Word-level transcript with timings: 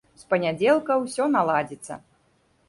З 0.19 0.23
панядзелка 0.29 0.97
ўсё 1.03 1.27
наладзіцца. 1.35 2.01